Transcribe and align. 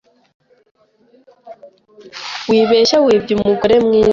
Wibeshya 2.49 2.97
wibye 3.05 3.33
umugore 3.37 3.75
mwiza 3.85 4.09